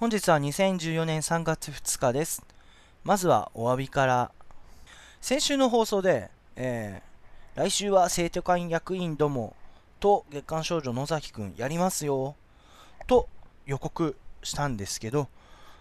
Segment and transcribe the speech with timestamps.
[0.00, 2.42] 本日は2014年3月2日です。
[3.04, 4.32] まずはお詫びから。
[5.20, 9.54] 先週の放送で、えー来週は生徒会役員ども
[9.98, 12.34] と月刊少女野崎くんやりますよ
[13.08, 13.28] と
[13.66, 15.28] 予告したんですけど、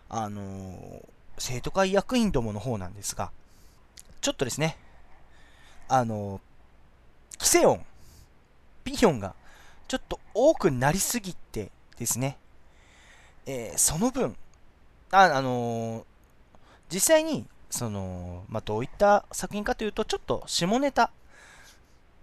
[0.10, 1.06] あのー
[1.38, 3.32] 生徒会役員どもの方なんですが、
[4.20, 4.78] ちょっとですね、
[5.88, 7.86] あのー、キセ音、
[8.84, 9.34] ピヨンが
[9.88, 12.38] ちょっと多くなりすぎてですね、
[13.46, 14.36] えーその分、
[15.12, 16.04] あ、あのー
[16.92, 21.12] 実際に、その、まあ、どういった作品かというと、ちょっと下ネタ、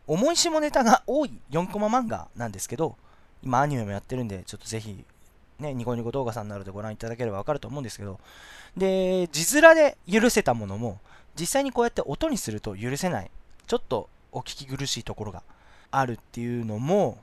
[0.09, 2.97] 重い下ネタが多い4コマ漫画なんですけど、
[3.43, 5.05] 今アニメもやってるんで、ちょっとぜひ、
[5.61, 8.19] ね、ニコニコ動画さんなどでご覧いただければわかると思うんですけど、
[8.77, 10.99] で、字面で許せたものも、
[11.39, 13.31] 実際にこうやって音にすると許せない、
[13.67, 15.43] ちょっとお聞き苦しいところが
[15.93, 17.19] あるっていうのも、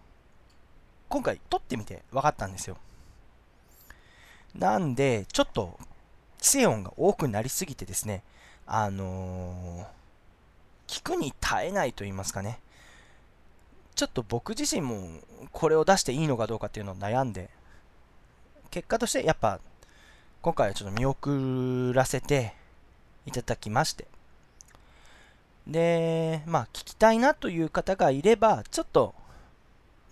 [1.10, 2.78] 今回撮ってみて分かったんですよ。
[4.56, 5.78] なんで、ちょっと、
[6.40, 8.24] 規制音が多くなりすぎてですね、
[8.66, 10.04] あのー
[10.94, 12.60] 聞くに耐えないと言いますかね。
[13.96, 15.08] ちょっと僕自身も
[15.52, 17.50] これを出していいのかどうかっていうのを悩んで、
[18.70, 19.60] 結果としてやっぱ、
[20.44, 22.54] 今回はちょっと見送らせて
[23.26, 24.06] いただきまして。
[25.66, 29.16] で、まあ、聞きたいなという方がいれば、ちょっと、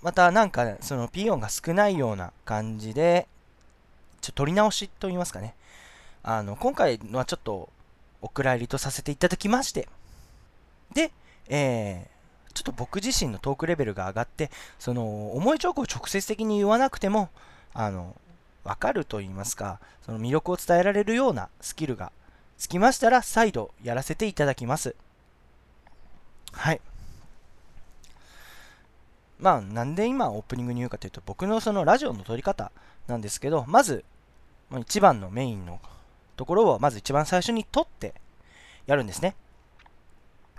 [0.01, 3.27] またなんか、そのピー音が少ないような感じで、
[4.21, 5.55] ちょ取り直しと言いますかね。
[6.23, 7.69] あの、今回のはちょっと、
[8.21, 9.87] お蔵入りとさせていただきまして、
[10.93, 11.11] で、
[11.49, 17.29] えー、ちょっと僕自身のトークレベルが上がって、その、思い直後を直接的に言わなくても、
[17.73, 18.15] あの、
[18.63, 22.11] わかると言いますか、その魅力を伝えられるようなスキルが
[22.57, 24.95] つきましたら、再度やらせていただきます。
[26.51, 26.81] はい。
[29.39, 32.71] まあ、なんで今オープニングに言うかというと、僕のそのラジオの撮り方
[33.07, 34.05] なんですけど、まず、
[34.79, 35.79] 一番のメインの
[36.37, 38.13] ところを、まず一番最初に撮って
[38.85, 39.35] やるんですね。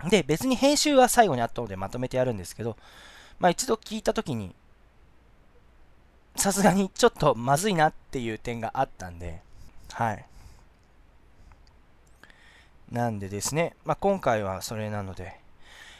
[0.09, 2.77] で、別に編集は最後に後でまとめてやるんですけど、
[3.39, 4.55] まあ一度聞いたときに、
[6.35, 9.41] さすがにちょっとまずいなっていう点があったんで、
[9.91, 10.25] はい。
[12.91, 15.39] なんでですね、まあ今回はそれなので、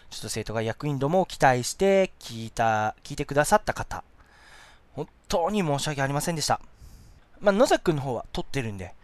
[0.10, 4.04] ちょっと生徒が役員どもを期待して聞いた、聞いてくださった方、
[4.94, 6.62] 本当に申し訳ありませんでした。
[7.44, 8.96] まあ野崎くんの方は撮ってるんで、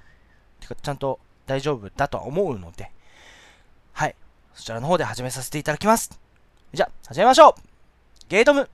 [0.61, 2.89] てかちゃんと大丈夫だとは思うので、
[3.91, 4.15] はい。
[4.53, 6.17] そちらの方で始めさせていただきます。
[6.73, 7.61] じゃあ、始めましょう
[8.29, 8.69] ゲートム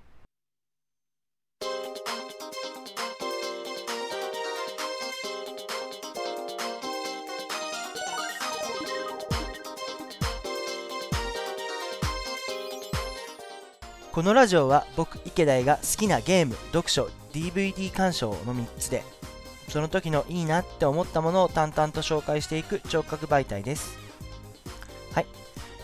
[14.12, 19.04] このラジオは僕池田が好きなゲーム、読書、DVD 鑑賞の3つで
[19.76, 24.00] その時のいいなって思ったものを淡々と紹介していく聴覚媒体です。
[25.14, 25.26] はい。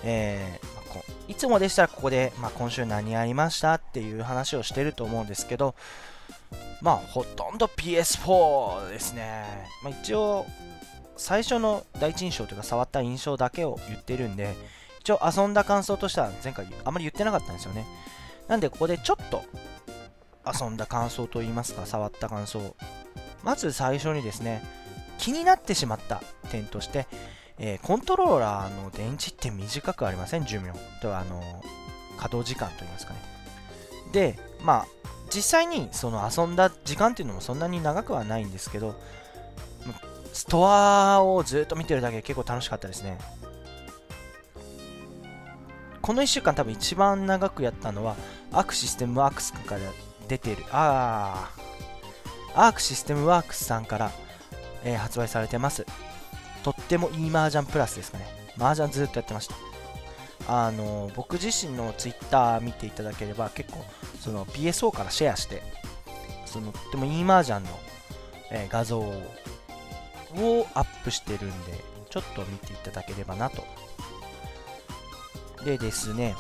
[0.06, 0.72] えー
[1.28, 5.76] いつもでしたらここで、まあ、今週何やりましたっていう話をしてると思うんですけど、
[6.82, 9.46] まあ、ほとんど PS4 ですね。
[9.82, 10.46] まあ、一応、
[11.16, 14.56] 最初の第一印象というか触った印象だけを言ってるんで、
[15.00, 17.86] 一応遊んだ感想としては前回あまり言ってなかったんですよね。
[18.50, 19.44] なんでここでちょっと
[20.46, 22.76] 遊んだ感想といいますか、触った感想
[23.44, 24.64] まず最初にですね、
[25.18, 27.08] 気になってしまった点として、
[27.58, 30.46] えーコントローラーの電池って短くありません？
[30.46, 30.72] 寿命
[31.02, 31.42] とあの
[32.18, 33.20] 稼働時間といいますかね。
[34.12, 34.86] で、まあ、
[35.34, 38.96] 実際にその遊んだ時間っていうのもそんなに長くはないんですけど、
[40.34, 43.18] ストアをずっと見てるだけで結構楽しかったですね。
[46.02, 48.16] この1週間多分一番長くやったのは、
[48.52, 49.82] アクシステムワークスから
[50.28, 51.62] 出てる、あー、
[52.56, 54.12] アークシステムワークスさんから、
[54.84, 55.86] えー発売されてます。
[56.64, 58.26] とってもいい麻雀プラスですかね。
[58.58, 59.56] 麻雀ずっとやってました。
[60.48, 63.84] あのー僕自身のツイッター見ていただければ結構
[64.20, 65.62] その PSO からシェアして、
[66.46, 67.80] そのとってもいい麻雀の、
[68.52, 73.64] えー画像をアップしてるんで、ちょっと見ていただければなと。
[75.64, 76.36] でですね、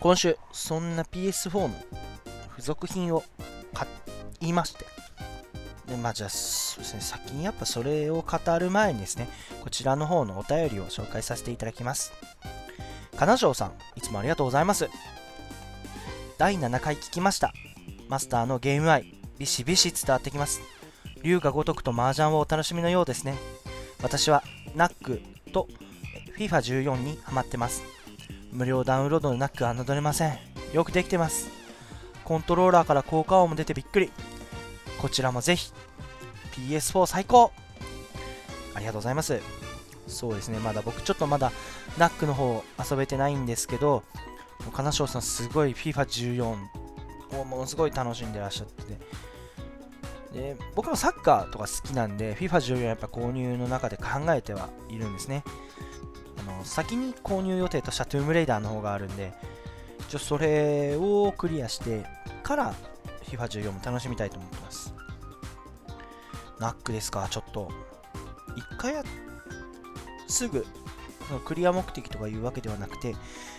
[0.00, 1.74] 今週、そんな PS4 の
[2.50, 3.24] 付属品を
[3.74, 3.86] 買
[4.40, 4.86] いまして、
[5.92, 9.28] で、まあじゃあ、そうですね、先にやっぱそれを語る前にですね、
[9.62, 12.12] こちらの方のお便りを紹介させていただきます。
[13.16, 14.88] 金城さん、いつもありがとうございます。
[16.38, 17.52] 第7回聞きました。
[18.08, 20.60] マスターのゲーム愛、ビシビシ伝わってきます。
[21.22, 23.36] 龍が如くと麻雀をお楽しみのようですね。
[24.02, 24.42] 私は、
[24.74, 25.20] ナック
[25.52, 25.68] と
[26.38, 27.82] FIFA14 にハマってます。
[28.50, 30.38] 無料ダウンロードのナックは侮れません。
[30.72, 31.48] よくできてます。
[32.24, 34.10] コントローラーから効果音も出てびっくり。
[35.02, 35.72] こちらもぜひ。
[36.52, 37.52] PS4 最高
[38.74, 39.40] ありがとうございます。
[40.06, 41.52] そうですね、まだ僕ちょっとまだ
[41.98, 44.02] ナックの方遊べてないんですけど、
[44.70, 46.56] 金賞さんすごい FIFA14
[47.40, 48.98] をものすごい楽しんでらっしゃって
[50.32, 55.44] で僕もサッカーとか好きなんで FIFA14 やっぱ購入の中で考えてはいるんですね
[56.38, 59.32] あの先に購入予定としたトゥームレイダーの方があるんで
[60.08, 62.04] ちょそれをクリアして
[62.42, 62.74] から
[63.36, 64.94] FIFA14 も楽しみたいと思ってます。
[66.58, 67.26] ナックですか？
[67.30, 67.70] ちょっと。
[68.54, 69.04] 一回や
[70.28, 70.66] すぐ
[71.44, 73.16] クリア目的とかいうわけではなくて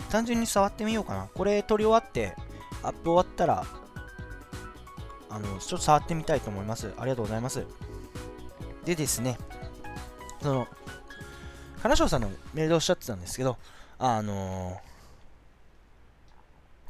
[0.08, 1.28] 単純に触ってみようかな。
[1.34, 2.36] これ撮り終わって
[2.82, 3.66] アップ終わったら
[5.30, 6.92] あのちょっと触ってみたいと思います。
[6.96, 7.66] ありがとうございます。
[8.84, 9.38] でですね
[10.40, 10.68] その
[11.82, 13.56] 金賞さんのメールでおっしゃってたんですけど
[13.98, 14.76] あのー、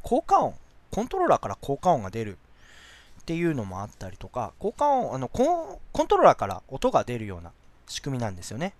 [0.03, 0.53] 効果音
[0.91, 2.37] コントローラーから効果音が出る
[3.25, 7.51] っていうのもあったりとか効果音あのコントローラーから音が出るような
[7.87, 8.73] 仕組みなんですよね。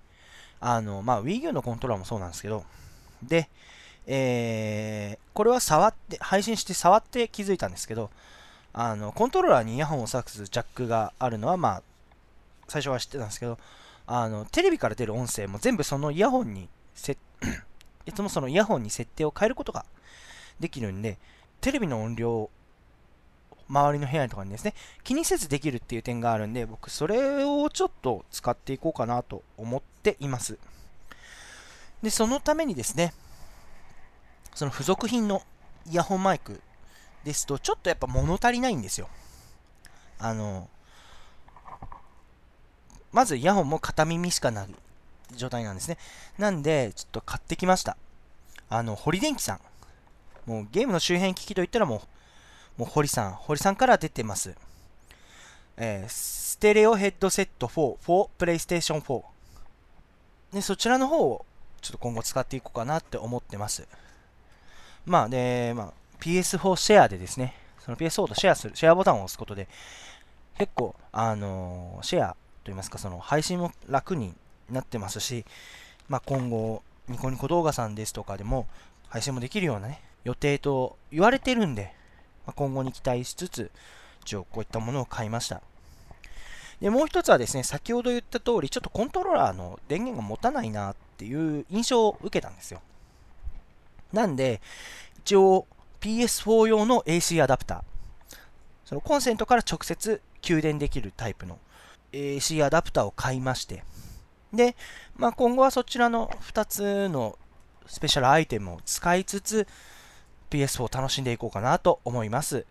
[0.60, 2.64] あの、まあ、Wii U のコントローラーもそうなんですけど、
[3.24, 3.50] で、
[4.06, 8.12] えー、これは触って、配信して触って気づいたんですけど、
[8.74, 11.84] あの、コントローラーにイヤホンを挿すジャックがあるのは、まあ、
[12.68, 13.58] 最初は知ってたんですけど、
[14.08, 17.18] あの、テレビから出る音声も全部そのイヤホンにせ、
[18.06, 19.86] いつもそのイヤホンに設定を変えることが
[20.60, 21.18] できるんで、
[21.62, 22.50] テレビの音量
[23.68, 24.74] 周りの部屋とかにですね、
[25.04, 30.58] 気にせずできるっていう点があるんで、僕それをちょっと使っていこうかなと思っています。
[32.02, 33.14] で、そのためにですね、
[34.54, 35.42] その付属品の
[35.90, 36.62] イヤホンマイク
[37.24, 39.10] ですと、ちょっとやっぱ物足りないんですよ。
[40.20, 40.70] あの、
[43.12, 44.76] まずイヤホンも片耳しかない
[45.36, 45.98] 状態なんですね。
[46.38, 47.98] なんで、ちょっと買ってきました。
[48.70, 49.60] あの、堀電機さん。
[50.46, 52.02] もうゲームの周辺機器といったらもう
[52.78, 54.56] もう堀さん、堀さんから出てます。
[55.78, 59.24] えー、ステレオヘッドセット4 for PlayStation 4。
[60.54, 61.46] で、そちらの方を
[61.82, 63.88] ちょっと今後使っていこうかなって思ってます。
[65.06, 69.68] まあ、で、まあ、PS4 シェアでですね、その PS4 とシェアする、シェアボタンを押すことで、
[70.58, 74.34] 結構、あのー、シェアといいますか、その配信も楽に
[74.70, 75.46] なってますし、
[76.10, 78.68] まあ、今後、ニコニコ動画さんですとかでも
[79.10, 81.94] 配信もできるようなね、予定と言われてるんで、
[82.46, 83.72] ま今後に期待しつつ、
[84.22, 85.62] 一応こういったものを買いました。
[86.82, 92.82] で、もう一つはですね、先ほど言った通り、ちょっとコントローラーの電源が持たないなっていう印象を受けたんですよ。
[94.12, 94.62] なんで、
[95.20, 95.68] 一応
[96.02, 98.36] PS4 用の AC アダプター、
[98.86, 101.60] そのコンセントから直接給電できるタイプの
[102.12, 103.84] AC アダプターを買いまして、
[104.54, 104.76] で、
[105.16, 107.38] まあ、今後はそちらの2つの
[107.88, 109.68] スペシャルアイテムを使いつつ、
[110.56, 112.66] PS4 を楽しんでいこうかなと思います。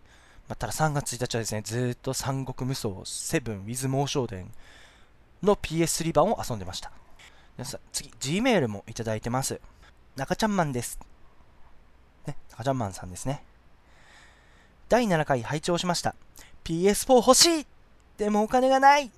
[0.47, 4.51] ま、ただ3月1日はですね、ずっと三国無双7 with 猛将伝
[5.43, 6.91] の PS3 版を遊んでました。
[7.57, 9.61] 皆さん次、Gmail もいただいてます。
[10.15, 10.99] 中ちゃんマンです。
[12.25, 13.43] ね、中ちゃんマンさんですね。
[14.89, 16.15] 第7回拝聴しました。
[16.63, 17.67] PS4 欲しい
[18.17, 19.11] でもお金がない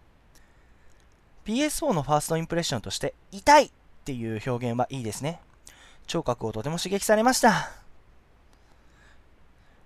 [1.45, 3.71] !PS4 のファーストインプレッションとして、痛いっ
[4.03, 5.39] ていう表現はいいですね。
[6.05, 7.86] 聴覚をとても刺激されました。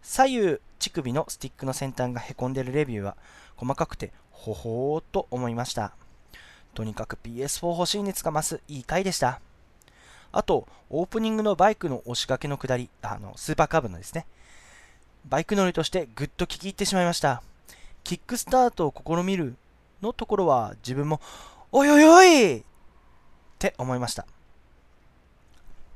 [0.02, 3.16] 左右乳首のスティックの先端がへこんでるレビューは
[3.56, 5.94] 細かくてほほーと思いました。
[6.74, 9.40] とにかく PS4 欲しい熱が増すいい回でした。
[10.32, 14.26] あと、オープニングのバイクの押し掛けの下り、あの、スーパーカーブのですね。
[15.26, 17.44] バイク乗りとしてぐっと聞き入ってしまいました。
[18.04, 19.56] キックスタートを試みる
[20.02, 21.22] のところは自分も、
[21.72, 22.64] おいおいおいっ
[23.60, 24.26] て思いました。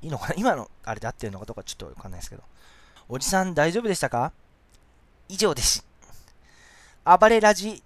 [0.01, 0.36] いいのかな?
[0.38, 2.44] 今のあれで合ってるのかどうかちょっとわかんないですけど。
[3.08, 4.32] おじさん大丈夫でしたか？
[5.30, 5.86] 以上です。
[7.06, 7.84] 暴れラジ、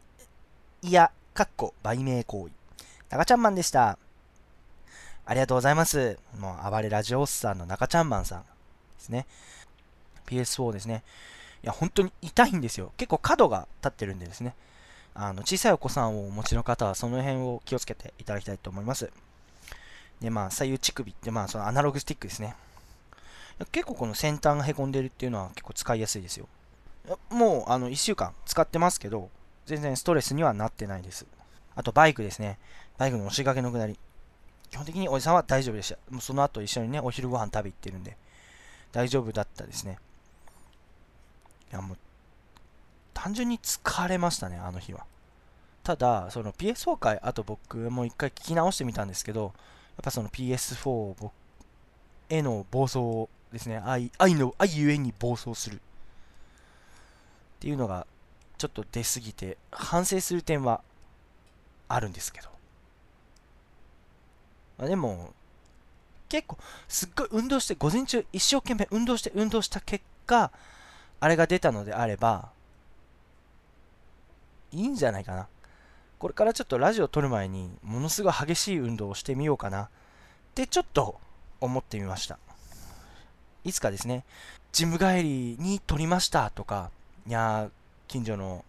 [0.82, 2.54] いや、かっこ、売名行為。
[3.10, 3.98] 中ちゃんマンでした。
[5.26, 6.18] ありがとうございます。
[6.38, 8.46] もう、暴れラジオスさんの中ちゃんマンさんで
[9.00, 9.26] すね。
[10.26, 11.04] PS4 ですね。
[11.64, 12.94] いや、本当に痛いんですよ。
[12.96, 14.56] 結構角が立ってるんでですね。
[15.14, 19.12] あの、小さいお子さんをお持ちの方は、その辺を気をつけていただきたいと思います。
[20.22, 22.56] で、まあ、左右乳首って、まあ、そのアナログスティックですね。
[23.72, 26.48] 結構この先端がへこんでるっていうのは結構使いやすいですよ。
[27.30, 29.30] もうあの1週間使ってますけど、
[29.66, 31.25] 全然ストレスにはなってないです。
[31.75, 32.58] あとバイクですね。
[32.98, 34.00] バイクの押し掛けの下り。
[34.70, 35.98] 基本的におじさんは大丈夫でした。
[36.10, 38.18] もうその後一緒にね、お昼ご飯食べ行ってるんで、
[38.92, 39.98] 大丈夫だったですね。
[41.72, 41.98] いやもう、
[43.13, 45.06] 単純に疲れましたね、あの日は。
[45.84, 49.51] ただ、その PS4 回、あと僕もう一回聞き直してみたんですけど、やっ
[50.04, 51.32] ぱその PS4
[52.30, 55.79] への暴走ですね愛愛の愛ゆえに暴走するっ
[57.60, 58.06] ていうのが
[58.58, 60.82] ちょっと出過ぎて反省する点は
[61.88, 62.50] あるんですけど。
[64.77, 65.34] まあ、でも、
[66.29, 70.51] 結構、すっごい運動して、午前中一生懸命運動して運動した結果、
[71.20, 72.50] あれが出たのであれば、
[74.72, 75.48] いいんじゃないかな。
[76.20, 79.89] これからちょっとラジオ撮る前に、ものすごい激しい運動をしてみようかなっ
[80.53, 81.20] てちょっと
[81.60, 82.38] 思ってみました。
[83.63, 84.24] いつかですね、
[84.72, 86.92] ジム帰りに撮りましたとか、
[87.28, 87.70] いや
[88.08, 88.63] 近所の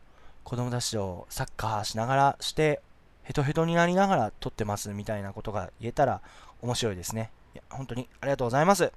[0.44, 2.80] 子供たちとサッカーしながらして、
[3.22, 6.20] ヘトヘトになりながら撮ってますみたいなことが言えたら
[6.62, 7.30] 面白いですね。
[7.54, 8.92] いや、本当にありがとうございます。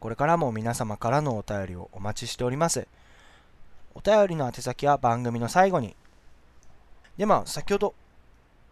[0.00, 2.86] これからも皆様からのお便りをお待ちしております。
[3.94, 5.96] お便りの宛先は番組の最後に。
[7.16, 7.94] で、まあ、先ほど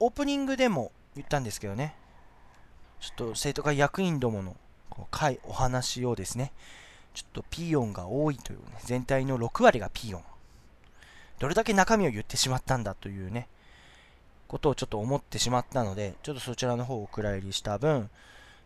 [0.01, 1.95] オープニングでも言ったんですけどね、
[3.01, 4.57] ちょっと生徒会役員どもの
[4.93, 6.53] この会、お話をですね、
[7.15, 10.23] ちょっとピーヨンが多いというね、全体の6割がピーヨン。
[11.39, 13.49] どれだけ中身を言ってしまったんだというね、
[14.49, 18.11] ことをちょっと思ってしまったので、ちょっとそちらの方をお蔵入りした分、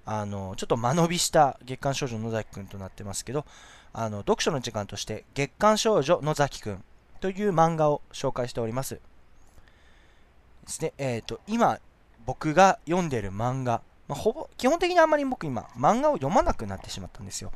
[0.05, 3.45] あの、ちょっと間延びした月刊少女野崎くんとなってますけど、
[3.93, 6.85] あの、読書の時間として月刊少女野崎くん
[7.21, 8.97] という漫画を紹介しております。
[8.97, 9.01] で
[10.67, 11.79] すね、えっ、ー、と、今、
[12.25, 17.53] 僕が読んでる漫画、まあ、ほぼ、基本的にあんまり僕今、漫画を読まなくなってしまったんですよ。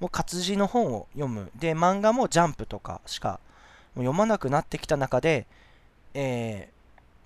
[0.00, 1.50] もう活字の本を読む。
[1.56, 3.40] で、漫画もジャンプとかしか
[3.94, 5.46] 読まなくなってきた中で、
[6.14, 6.68] え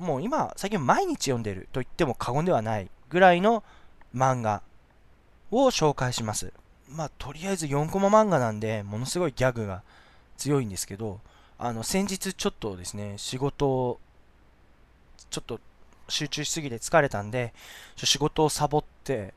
[0.00, 3.62] ー、もう今、最近毎日読んでると言っても過言ではないぐらいの
[4.14, 4.62] 漫画
[5.50, 6.52] を紹介します。
[6.88, 9.83] まあ、とりあえず4コマ漫画なんで、ものすごいギャグが
[10.38, 11.21] 強いんですけど、
[11.59, 14.00] あの、先日ちょっとですね、仕事を、
[15.31, 15.61] ちょっと
[16.09, 17.52] 集中しすぎて疲れたんで、
[17.97, 19.35] 仕事をサボって、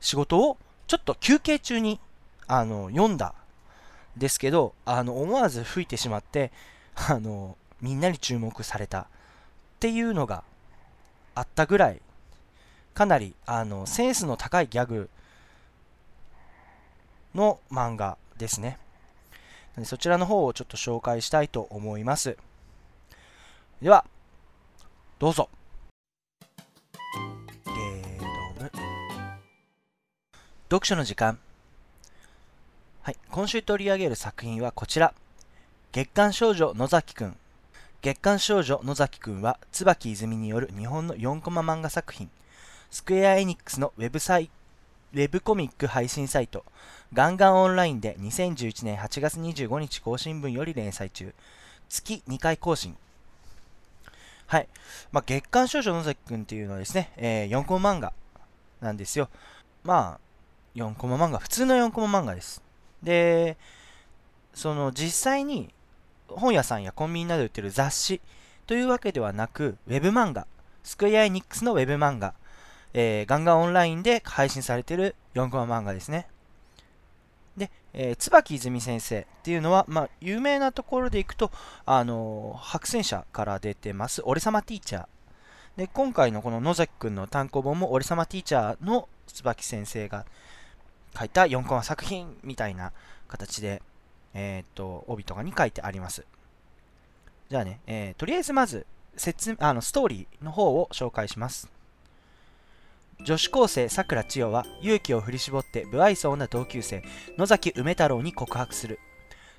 [0.00, 2.00] 仕事をちょっと休憩中に、
[2.46, 3.34] あの、読んだ
[4.16, 6.52] ですけど、あの、思わず吹いてしまって、
[6.94, 9.06] あの、みんなに注目されたっ
[9.80, 10.44] ていうのが
[11.34, 12.00] あったぐらい、
[12.94, 15.10] かなりあのセンスの高いギャグ
[17.34, 18.78] の漫画ですね。
[19.82, 22.36] そちらの方をちょっと紹介したいと思います。
[23.84, 24.06] では、
[25.18, 25.50] どうぞ。
[30.70, 31.38] 読書の時間。
[33.02, 35.12] はい、今週取り上げる作品はこちら。
[35.92, 37.36] 月刊少女野崎くん
[38.00, 42.30] 月刊少女野崎くんは椿泉による日本の4コマ漫画作品
[42.90, 44.48] スクエアエニックスのウェブサイ
[45.12, 46.64] ウェブコミック配信サイト
[47.12, 51.34] ガンガンオンラインで2011年8月25日更新分より連載中
[51.90, 52.96] 月2回更新
[54.46, 54.68] はい、
[55.12, 58.12] まあ、月刊少女野崎くんっていうのはですね、えー、4コマ漫画
[58.80, 59.28] なんですよ。
[59.82, 60.20] まあ
[60.74, 62.62] 4コマ漫画普通の4コマ漫画です。
[63.02, 63.56] で
[64.54, 65.72] その実際に
[66.28, 68.20] 本屋さんやコンビニなどで売ってる雑誌
[68.66, 70.46] というわけではなく、ウェブ漫画、
[70.82, 72.34] スクエアエニックスのウェブ漫画、
[72.94, 76.26] えー、ガンガンオンラインで配信されてる4コマ漫画ですね。
[77.56, 81.50] で、えー、椿泉先生っていうのは、まあ、有名なところでいくと、
[81.86, 85.06] あのー、白戦車から出てます、俺様ティーチャー。
[85.76, 90.26] で、今回のこの野崎くんの単行本も、俺様ティーチャーの椿先生が
[91.18, 92.92] 書いた4コマ作品みたいな
[93.28, 93.82] 形で、
[94.34, 96.26] えっ、と、帯とかに書いてあります。
[97.50, 101.70] じゃあね、えー、とりあえずまず、説あのストーリーの方を紹介します。
[103.24, 107.02] 女子高生さくら千代は勇気を振り絞って不愛想な同級生
[107.38, 109.00] 野崎梅太郎に告白する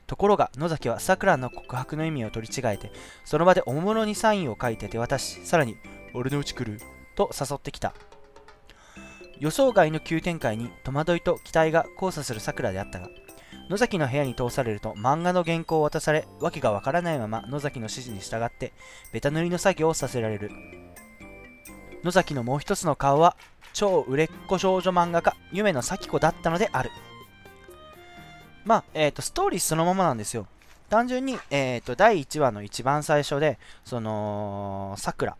[0.05, 2.91] ところが野崎はさくらの告白の意味を取り違えて
[3.24, 5.77] その場でおもむろにサインを書いて手渡しさらに
[6.13, 6.79] 「俺のうち来る」
[7.17, 7.95] と誘ってきた
[9.39, 13.10] 予想外の急展開に戸惑いと期待が交差するさくらであったが
[13.67, 18.74] 野崎の部屋に通されると漫画の原稿を渡され、わけがわからないまま野崎の指示に従って
[19.12, 20.51] ベタ塗りの作業をさせられる。
[22.05, 23.36] 野崎のもう一つの顔は
[23.75, 26.89] 超売れっ子少女漫画家、夢の咲子だったのである。
[28.63, 30.48] まあ、えっ、ー、と、ストーリーそのままなんですよ。
[30.89, 35.36] 単純に、えっ、ー、と、第1話の一番最初で、その、桜。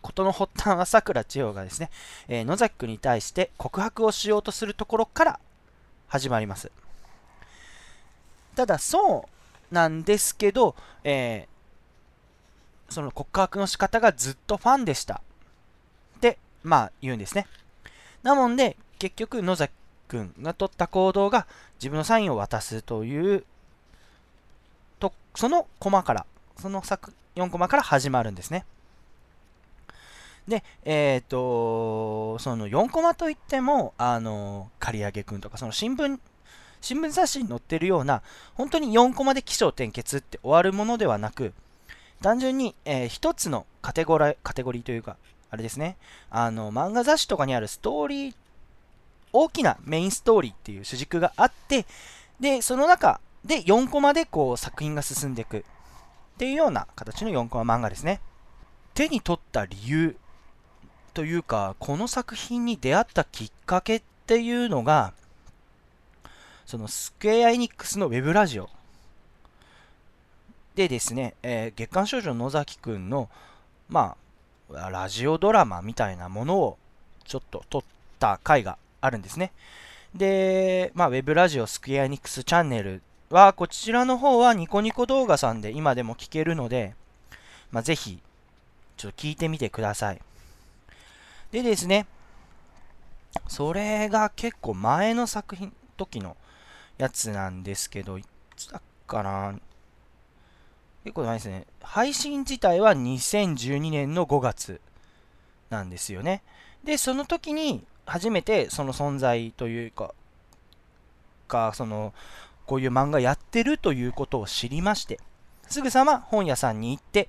[0.00, 1.90] ことの発端は桜千代がですね、
[2.28, 5.40] えー、野崎くんに対して告白をしようとするところから
[6.06, 6.70] 始まります。
[8.54, 9.28] ただ、そ
[9.70, 15.20] うなんですけど、えー、その告白の仕方がずっとファンでした。
[16.66, 17.46] まあ言うんですね。
[18.22, 19.72] なもんで、結局野崎
[20.06, 21.46] くんが取った行動が
[21.78, 23.44] 自分のサインを渡すという
[24.98, 26.26] とそのコマから
[26.58, 28.64] その作4コマから始まるんですね
[30.48, 36.20] で、えっ、ー、と、その4コマといっても、あの、刈り上げくんとか、その新聞、
[36.80, 38.22] 新聞雑誌に載ってるような、
[38.54, 41.52] 本当に4コマで起承転結って終わるものではなく、
[42.22, 45.16] 単純に、えー、一つのカテゴラカテゴリーというか、
[45.56, 45.96] あれですね、
[46.28, 48.34] あの、漫画雑誌とかにあるストーリー、
[49.32, 51.86] 大きなメインストーリーっていう主軸があって、
[52.38, 55.62] で、その中で4コマでこう作品が進んでいくっ
[56.36, 58.20] ていうような形の4コマ漫画ですね。
[58.92, 60.14] 手に取った理由
[61.14, 65.14] というか、この作品に出会ったきっかけっていうのが、
[66.66, 68.68] そのスクエア・エニックスのウェブラジオ
[70.74, 73.30] でですね、えー、月刊少女の野崎くんの、
[73.88, 74.25] まあ、
[74.70, 76.78] ラジオドラマみたいなものを
[77.24, 77.82] ちょっと撮っ
[78.18, 79.52] た回があるんですね。
[80.14, 86.94] で、まあ、ウェブラジオスクエア・ニックスチャンネルは、こちらの方はニコニコ動画さんで今でも聞けるので、
[87.70, 88.20] まあ、ぜひ、
[88.96, 90.20] ちょっと聞いてみてください。
[91.52, 92.06] でですね、
[93.48, 96.36] それが結構前の作品、時の
[96.98, 98.24] やつなんですけど、い
[98.56, 99.54] つだっかな？
[101.06, 101.66] 結構前ですね。
[101.82, 104.80] 配信自体は2012年の5月
[105.70, 106.42] なんですよね。
[106.82, 110.14] で、その時に初めてその存在というか、
[111.46, 112.12] か、その、
[112.66, 115.20] こういう漫画やってるということを知りまして、
[115.68, 117.28] すぐさま本屋さんに行って、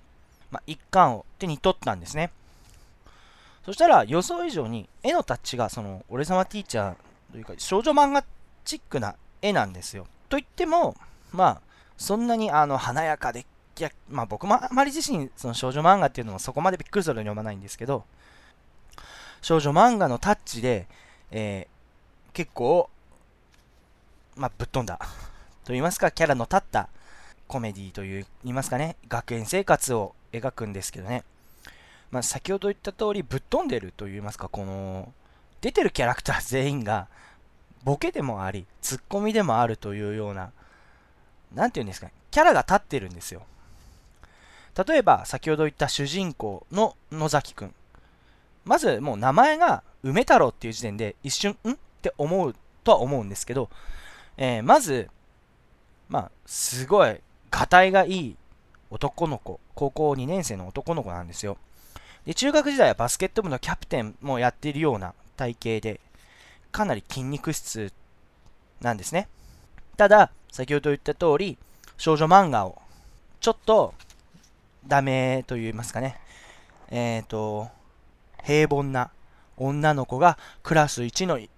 [0.49, 2.31] まあ、一巻を手に取ったんですね。
[3.63, 6.95] そしたら予想以上に絵のタッチがその俺様ティーチャー
[7.31, 8.25] というか少女漫画
[8.65, 10.07] チックな絵なんですよ。
[10.29, 10.95] といっても、
[11.31, 11.61] まあ、
[11.95, 13.45] そんなにあの華やかで
[13.77, 18.05] いや、まあ僕もあまり自身、その少女漫画っていうのもそこまでびっくりするように読まないんですけど、
[19.41, 20.87] 少女漫画のタッチで、
[21.31, 22.89] えー、結構、
[24.35, 24.97] まあぶっ飛んだ、
[25.63, 26.89] と言いますか、キャラの立った
[27.47, 31.23] コメディという、言いますかね、学園生活を描くんですけどね、
[32.09, 35.13] まあ先ほど言った通り、ぶっ飛んでると言いますか、この、
[35.61, 37.07] 出てるキャラクター全員が、
[37.83, 40.51] ボケでもあり、ツッコミでもあるというような、
[41.53, 43.43] なんて言うんですか、キャラが立ってるんですよ。
[44.85, 47.73] 例えば、先ほど言った主人公の野崎くん。
[48.63, 51.71] まず、もう名前が梅太郎っていう時点で一瞬、ん？
[51.71, 53.69] って思うとは思うんですけど、
[54.37, 55.09] えー、まず、
[56.09, 58.35] まあ、すごい、がたいがいい
[58.91, 61.57] 男の子、高校2年生の男の子なんですよ。
[62.25, 66.01] で、中学時代はバスケット部のキャプテンもやっているような体型で、
[66.71, 67.91] かなり筋肉質
[68.81, 69.27] なんですね。
[69.95, 71.57] ただ、先ほど言った通り、
[71.97, 72.79] 少女漫画を
[73.39, 73.93] ちょっと
[74.87, 76.19] ダメと言いますかね。
[76.89, 77.69] えっ、ー、と、
[78.43, 79.11] 平凡な
[79.57, 81.49] 女の子がクラス1のイ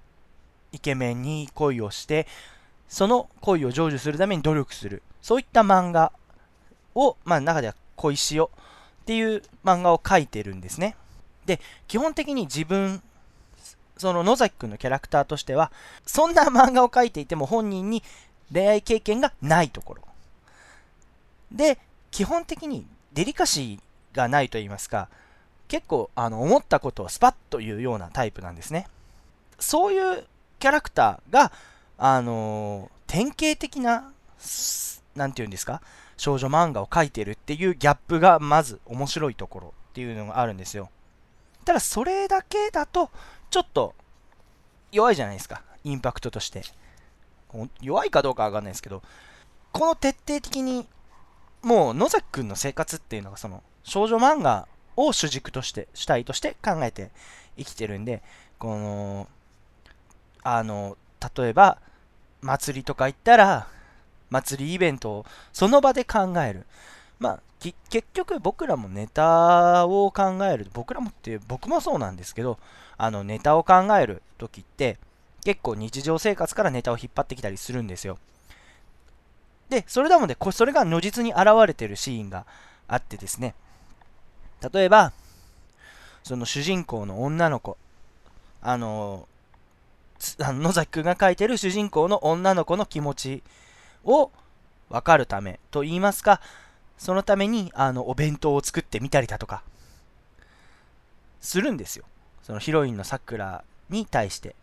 [0.80, 2.28] ケメンに恋をして、
[2.88, 5.04] その恋を成就するために努力する。
[5.22, 6.12] そういった漫画
[6.96, 8.50] を、まあ中では恋しよ
[9.02, 10.96] っていう漫画を描いてるんですね。
[11.46, 13.02] で、基本的に自分、
[13.98, 15.72] その野崎くんのキャラクターとしては、
[16.06, 18.02] そんな漫画を描いていても本人に
[18.52, 20.04] 恋愛経験がないところ。
[21.52, 21.78] で、
[22.12, 25.10] 基本的にデリカシーがないと言いますか、
[25.68, 28.88] 結構あの思ったことをスパッと言うようなタイプなんですね。
[29.60, 30.26] そういう
[30.60, 31.52] キャラクターが、
[31.98, 34.12] あのー、典型的な、
[35.16, 35.82] なんて言うんですか、
[36.18, 40.90] 少女漫画を描いてるっていうギャップがまず面白いところっていうのがあるんですよ。
[41.66, 43.10] ただそれだけだと、
[43.50, 43.94] ちょっと
[44.92, 46.64] 弱いじゃないですか、インパクトとして。
[47.82, 49.02] 弱いかどうかわかんないですけど、
[49.72, 50.88] この徹底的に
[51.62, 57.12] もう野崎くんの生活っていうのがその少女漫画を主軸として、主体として考えて
[57.58, 58.22] 生きてるんで、
[58.58, 59.28] この、
[60.44, 60.98] あの、
[61.36, 61.80] 例えば、
[62.42, 63.68] 祭りとか行ったら、
[64.30, 66.66] 祭りイベントをその場で考える。
[67.18, 67.76] まあ、結
[68.14, 70.68] 局僕らもネタを考える。
[70.74, 72.60] 僕らもって僕もそうなんですけど、
[72.98, 74.98] あの、ネタを考える時って、
[75.44, 78.18] 結構日常生活からネタを引っ張ってきたりするんですよ。
[79.70, 82.46] で、それなので、それが如実に現れてるシーンが
[82.88, 83.54] あってですね、
[84.74, 85.14] 例えば、
[86.24, 87.78] その主人公の女の子、
[88.62, 89.28] あの、
[90.42, 93.44] あの野崎くんが書いてる主人公の女の子の気持ち
[94.04, 94.32] を
[94.90, 96.42] 分かるためと言いますか、
[96.98, 99.64] そのためにあのお弁当を作ってみたりだとか、
[101.40, 102.06] するんですよ。
[102.44, 104.56] そのヒロインのさくらに対して。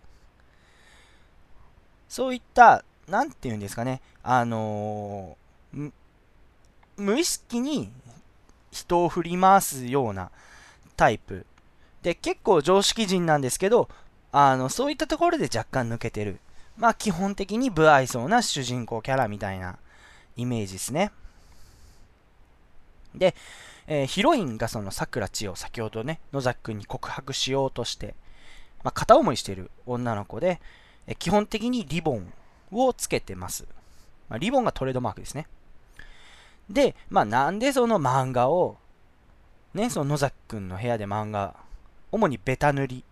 [2.08, 5.92] そういったなんて言うんですかね、あのー、
[6.96, 7.90] 無意識に
[8.70, 10.30] 人を振り回すような
[10.96, 11.46] タイプ。
[12.02, 13.88] で、結構常識人なんですけど、
[14.32, 16.40] あの、そういったところで若干抜けてる。
[16.76, 19.78] まあ、基本的に不愛想な主人公キャラみたいな
[20.36, 21.10] イメージですね。
[23.14, 23.34] で、
[23.86, 28.14] えー、ヒロインがその桜千代、先ほどね、野崎くんに告白しようとして、
[28.82, 30.60] まあ、片思いしてる女の子で、
[31.06, 32.32] えー、基本的にリボン
[32.72, 33.66] をつけてます。
[34.28, 35.46] まあ、リボンがトレードマークですね。
[36.68, 38.76] で、まあなんでその漫画を、
[39.74, 41.54] ね、その野崎くんの部屋で漫画、
[42.10, 43.04] 主にベタ塗り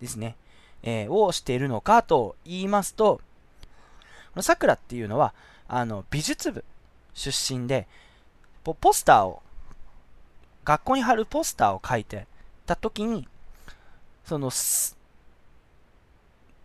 [0.00, 0.36] ですね、
[0.82, 3.22] えー、をしているのかと言いますと、こ
[4.36, 5.34] のさくらっていうのは、
[5.66, 6.64] あの、美術部
[7.14, 7.88] 出身で、
[8.62, 9.42] ポスターを、
[10.64, 12.26] 学校に貼るポスターを書いて
[12.66, 13.26] た時に、
[14.24, 14.50] その、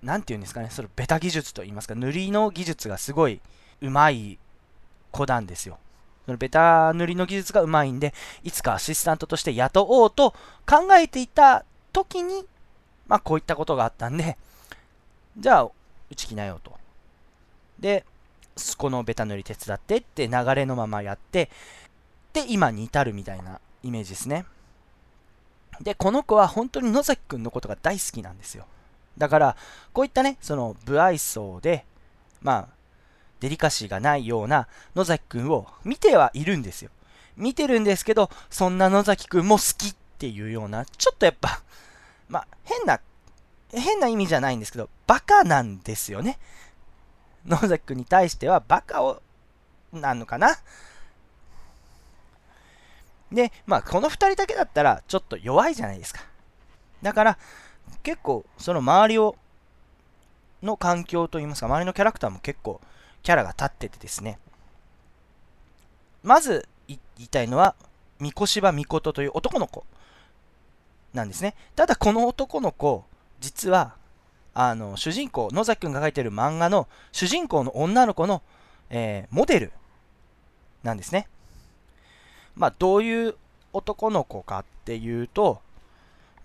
[0.04, 3.42] なんていうんですかね、そのベタ技術といいますか、塗りの技術がすごい
[3.82, 4.38] うまい
[5.12, 5.80] 子なんですよ。
[6.26, 8.14] そのベタ塗りの技術がうまいんで、
[8.44, 10.32] いつかアシスタントとして雇おうと
[10.66, 12.46] 考えていた時に、
[13.08, 14.38] まあこういったことがあったんで、
[15.38, 15.72] じゃあ、う
[16.16, 16.74] ち来なよと。
[17.80, 18.06] で、
[18.78, 21.50] このベタ塗り手伝ってって流れのままやって、
[22.34, 24.46] で、今に至るみたいなイメージですね。
[25.82, 28.66] で、この子は本当に野崎くんのことが大好きなんですよ。
[29.18, 29.58] だから、
[29.94, 31.86] こういったね、その、不愛想で、
[32.42, 32.84] まあ、
[33.40, 36.92] デリカシーがないような野崎くんを見てはいるんですよ。
[37.36, 41.62] 見てるんですけど、そんな野崎くんも好きっていうような、ちょっとやっぱ、
[42.30, 43.00] まあ、変な、
[43.72, 46.40] 変な意味じゃないんですけど、バカなんですよね。
[47.46, 49.22] 野崎くんに対してはバカを、
[49.92, 50.58] なんのかな
[53.32, 56.22] で、まあ、この2人だけだったらちょっと弱いじゃないですか。
[57.02, 57.38] だから、
[58.02, 59.36] 結構、その周りを、
[60.62, 62.80] の環境といいますか、周りのキャラクターも結構、
[63.22, 64.40] キャラが立っててですね。
[66.24, 67.76] まず、言いたいのは、
[68.20, 69.86] 三越柴美琴という男の子
[71.14, 71.56] なんですね。
[71.76, 73.04] ただ、この男の子、
[73.40, 73.96] 実は、
[74.54, 78.42] あの、主人公、野崎くんが書いてる漫画の主人公の女の子の、
[78.90, 79.74] えー、モデル
[80.84, 81.28] なんですね。
[82.56, 83.36] まあ、どういう
[83.74, 85.62] 男の子かっていうと、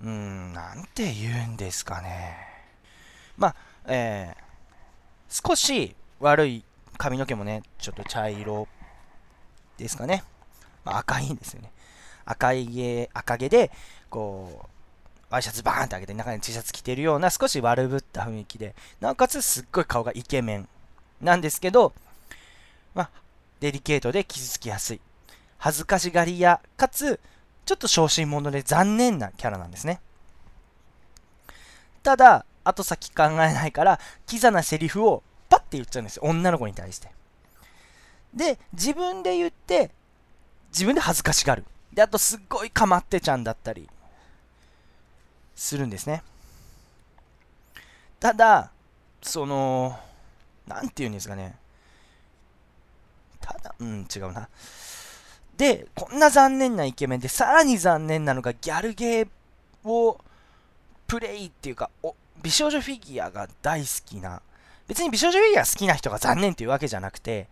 [0.03, 2.37] うーん、なんて言うんですかね。
[3.37, 3.57] まあ、
[3.87, 6.65] えー、少し悪い
[6.97, 8.69] 髪の毛もね、ちょっと茶色
[9.77, 10.25] ですかね。
[10.85, 11.73] まあ、赤いんですよね。
[12.25, 13.71] 赤い毛、赤毛で、
[14.11, 14.69] こう、
[15.31, 20.69] ワイシャツバーンって上げて中に T シャツ着てるような少し悪ぶった雰囲気で、なおかつすっごい顔がイケメン
[21.21, 21.93] なんですけど、
[22.95, 23.11] まあ、
[23.61, 25.01] デリケートで傷つきやすい。
[25.59, 27.21] 恥ずかしがり屋、かつ、
[27.69, 30.01] ちょっと小心者で残念なキャラなんですね。
[32.03, 36.23] ただ、後先考えないから、キザなセリフをパッて言っちゃうんですよ。
[36.25, 37.11] 女の子に対して。
[38.33, 39.91] で、自分で言って、
[40.71, 41.65] 自分で恥ずかしがる。
[41.93, 43.87] で、あとすっごいかまってちゃんだったり、
[45.55, 46.23] するんですね。
[48.19, 48.71] ただ、
[49.21, 49.95] その、
[50.67, 51.55] なんて言うんですかね。
[53.43, 54.49] ただ、うん、違うな。
[55.59, 59.29] で、こんな残念なイケメンで、さらに残念なのがギャルゲー
[59.85, 60.19] を
[61.09, 61.91] プレイっていうか、
[62.41, 64.41] 美少女フィギュアが大好きな、
[64.87, 67.49] 別に美少女フィギュア好きな人が残念っていうわけじゃなくて、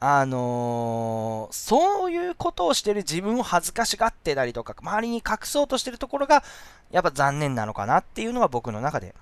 [0.00, 6.42] あのー、そういうことをしてる自分を恥ずかしがってたりとか、周りに隠そうとしてるところが、
[6.90, 9.14] やっぱ残念なのかなっていうのが僕の中で。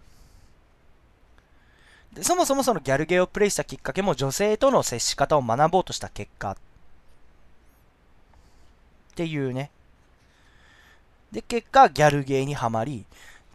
[2.14, 6.56] でそもそもそのギャルゲーをプレイしたきっかけも女性との接し方を学ぼうとした結果
[9.18, 9.72] っていうね。
[11.32, 13.04] で、結果、ギャルゲーにはまり、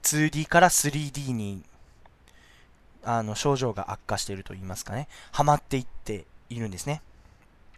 [0.01, 1.63] 2D から 3D に、
[3.05, 7.01] あの、症状が悪化していると言いますかね、はまっていっているんですね。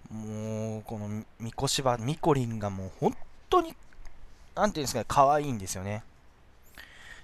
[0.09, 3.15] もう、この、みこしば、みこりんがもう本
[3.51, 3.75] 当に、
[4.55, 6.03] なんていうんですかね、可愛いんですよね。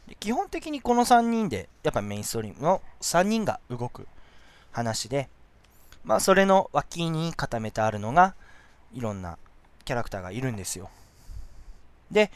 [0.07, 4.07] で基本的にこの3人で、やっぱメインストーリームの3人が動く
[4.71, 5.27] 話で、
[6.03, 8.35] まあ、それの脇に固めてあるのが、
[8.93, 9.39] いろんな
[9.83, 10.89] キャラクターがいるんですよ。
[12.11, 12.31] で、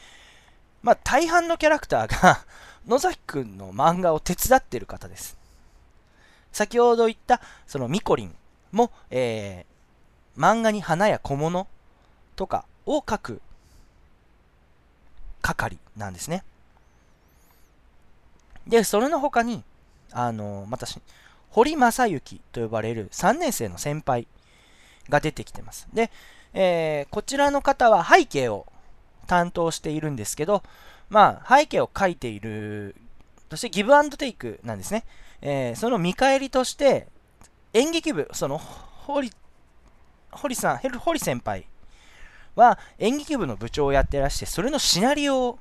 [0.82, 2.44] まあ、大半のキャラクターが
[2.86, 5.36] 野崎くんの漫画を手伝ってる方です。
[6.52, 8.34] 先ほど言った、そのミコリン
[8.72, 11.66] も、えー、漫画に花や小物
[12.36, 13.42] とかを描く
[15.42, 16.44] 係なんですね。
[18.66, 19.64] で、それの他に、
[20.12, 20.86] あの、また
[21.50, 24.26] 堀正幸と呼ばれる3年生の先輩
[25.08, 25.88] が出てきてます。
[25.92, 26.10] で、
[26.58, 28.66] えー、こちらの方は背景を
[29.26, 30.62] 担当しているんですけど、
[31.10, 32.96] まあ、背景を書いている、
[33.50, 35.04] そしてギブアンドテイクなんですね。
[35.42, 37.08] えー、その見返りとして、
[37.74, 39.30] 演劇部、その、堀、
[40.30, 41.66] 堀さん、堀先輩
[42.54, 45.58] は演劇部の部長をやってらして、それのシナリオを、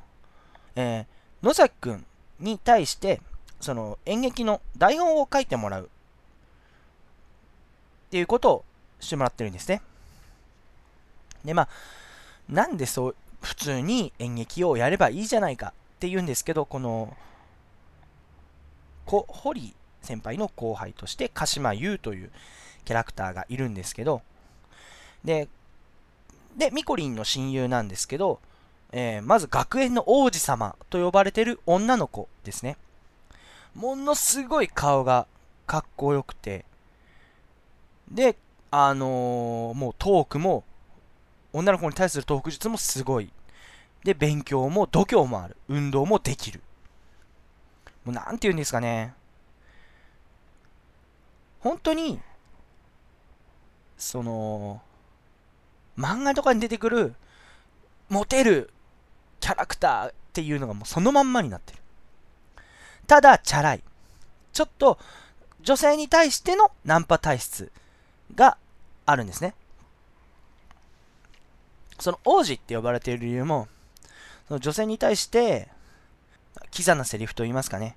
[0.78, 1.06] えー、
[1.46, 2.06] 野崎くん
[2.40, 3.20] に対して、
[3.60, 5.88] その演劇の台本を書いてもらうっ
[8.12, 8.66] ていうことを
[9.02, 9.82] してもらってるんですね。
[11.46, 11.70] で、まあ、
[12.50, 17.16] なんでそう、普通に演劇をやればいいじゃないかって言うんですけど、この、
[19.06, 22.32] こ堀先輩の後輩として鹿島優という
[22.86, 24.22] キャラクターがいるんですけど、
[25.24, 25.48] で、
[26.56, 28.40] で、ミコリンの親友なんですけど、
[28.92, 32.78] えー、まず学園の王子様と呼ばれてる女の子ですね。
[33.74, 35.28] ものすごい顔が
[35.68, 36.64] かっこよくて、
[38.10, 38.38] で、
[38.72, 40.64] あのー、もうトークも、
[41.56, 43.32] 女の子に対するトーク術もすごい。
[44.04, 45.56] で、勉強も度胸もある。
[45.70, 46.62] 運動もできる。
[48.04, 49.14] もうなんて言うんですかね。
[51.62, 52.20] 本当に、
[53.98, 54.82] その、
[55.98, 57.16] 漫画とかに出てくる、
[58.10, 58.70] モテる
[59.40, 61.80] キャラクターっていうのがもうそのまんまになってる。
[63.08, 63.84] ただ、チャラい。
[64.52, 65.00] ちょっと、
[65.62, 67.72] 女性に対してのナンパ体質
[68.36, 68.58] が
[69.06, 69.56] あるんですね。
[72.00, 73.68] その王子って呼ばれている理由も、
[74.48, 75.70] その女性に対して、
[76.72, 77.96] キザなセリフと言いますかね。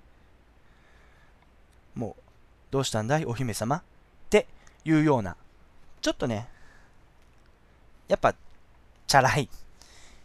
[1.94, 2.22] もう、
[2.70, 3.26] どうしたんだい？
[3.26, 3.76] お姫様？
[3.76, 3.82] っ
[4.30, 4.46] て
[4.84, 5.36] いうような、
[6.00, 6.48] ちょっとね、
[8.08, 8.34] やっぱ、
[9.06, 9.48] チャラい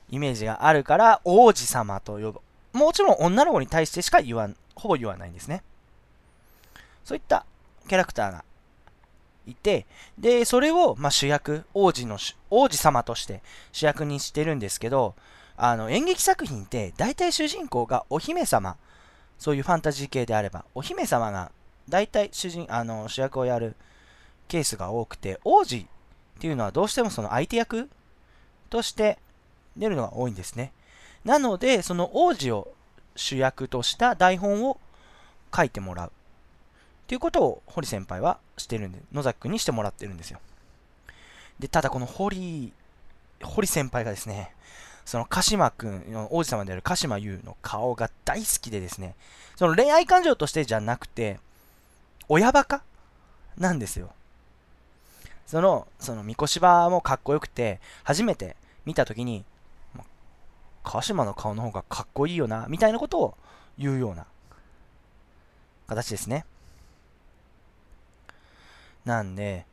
[0.10, 2.40] イメージがあるから、王子様と呼ぶ。
[2.74, 5.64] もちろん女の子に対してしか言わん、ほぼ言わないんですね。
[7.06, 7.46] そういった
[7.88, 8.44] キャラクターが
[9.46, 9.86] いて、
[10.18, 12.18] で、それを、ま、主役、王子の、
[12.50, 15.16] 王子様として主役にしてるんですけど、
[15.58, 18.78] あの、演劇作品って、大体主人公がお姫様、
[19.38, 21.52] そういうファンタジー系であれば、お姫様が
[21.90, 23.76] 大体主人、あの、主役をやる
[24.48, 25.86] ケースが多くて、王子っ
[26.40, 27.90] ていうのはどうしてもその相手役
[28.70, 29.20] として
[29.78, 30.72] 出るのが多いんですね。
[31.26, 32.74] なので、その王子を
[33.16, 34.80] 主役とした台本を
[35.56, 36.08] 書いてもらう。
[36.08, 36.12] っ
[37.08, 40.40] ていうことを堀先輩はしてるんで、野崎くんにしてもらってるんですよ。
[41.60, 42.74] で、ただこの堀、
[43.42, 44.54] 堀先輩がですね、
[45.06, 49.16] その鹿島くん王子様である鹿島優の顔が大好きでですね、
[49.56, 51.40] その恋愛感情としてじゃなくて、
[52.30, 52.84] 親バカ
[53.58, 54.12] なんですよ。
[55.46, 59.44] その、その、みこしばもかっこよくて、初めて見たときに、
[60.84, 63.38] 鹿島の顔の方がかっこいいよな、みたいなことを
[63.78, 64.26] 言うような
[65.88, 66.46] 形ですね。
[69.06, 69.66] なんで、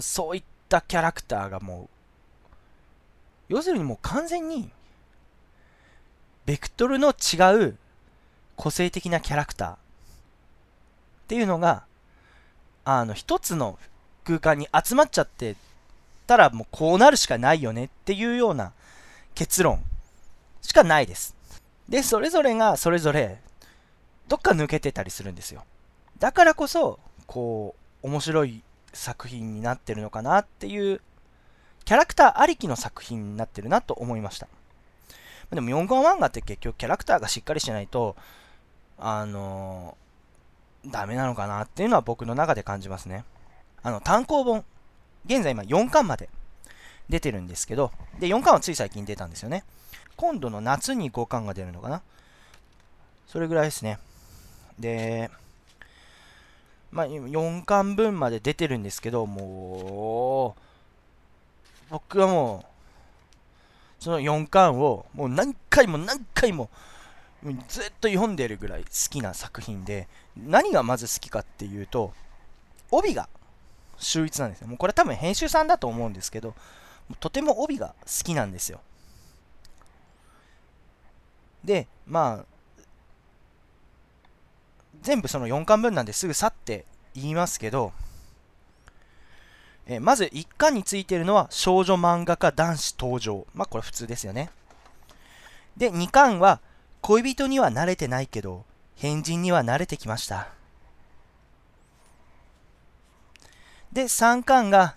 [0.00, 1.88] そういったキャラクターがもう、
[3.48, 4.70] 要するにもう完全に、
[6.46, 7.76] ベクトルの違う
[8.56, 9.76] 個性的なキャラクターっ
[11.28, 11.84] ていうのが、
[12.84, 13.78] あの、一つの
[14.24, 15.56] 空間に集まっちゃって
[16.26, 18.72] たらもうこうなるしかないよねっていうような
[19.34, 19.82] 結論
[20.62, 21.34] しかないです。
[21.88, 23.38] で、それぞれがそれぞれ
[24.28, 25.64] どっか抜けてたりするんですよ。
[26.18, 31.00] だからこそ、こう、面白い作品になってるのかなっていう、
[31.84, 34.48] キャラクターありきの作品になってるなと思いました。
[35.52, 38.16] でも4コマ漫画って結局キャラクターがしっかりしないと、
[38.98, 39.96] あの、
[40.86, 43.24] ダメなのかなっていうのは僕の中で感じますね。
[43.82, 44.64] あの、単行本、
[45.26, 46.28] 現在今4巻まで
[47.08, 49.64] 出てるんですけど、で、4巻はつい最近出たんですよね。
[50.16, 52.02] 今度の夏に5巻が出るのかな
[53.26, 53.98] それぐらいですね。
[54.78, 55.30] で、
[56.90, 60.60] まあ、4巻分まで出てるんですけど、もう、
[61.90, 66.70] 僕はもう、その4巻をもう何回も何回も
[67.68, 72.12] ずっと読んでるぐらい好きな作品で、何がまず好きかっていうと、
[72.90, 73.28] 帯が
[73.98, 74.68] 秀逸なんですよ。
[74.68, 76.54] もうこれ多分編集さんだと思うんですけど、
[77.20, 78.80] とても帯が好きなんですよ。
[81.64, 82.57] で、まあ、
[85.02, 86.84] 全部その4巻分なんですぐ去って
[87.14, 87.92] 言いますけど、
[89.86, 93.46] えまず1巻についてるのは少女漫画家男子登場。
[93.54, 94.50] まあこれ普通ですよね。
[95.76, 96.60] で、2巻は
[97.00, 98.64] 恋人には慣れてないけど、
[98.96, 100.48] 変人には慣れてきました。
[103.92, 104.94] で、3巻が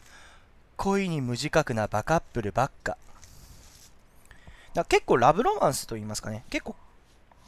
[0.76, 2.98] 恋に無自覚なバカップルばっか。
[4.74, 6.44] だ結構ラブロマンスと言いますかね。
[6.50, 6.76] 結構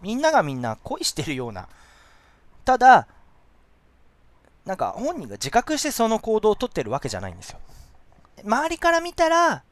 [0.01, 1.67] みんながみんな恋してるような。
[2.65, 3.07] ただ、
[4.65, 7.59] なんか本人が自覚してその行動をとってるわけじゃないんですよ。
[8.45, 9.63] 周りから見たら、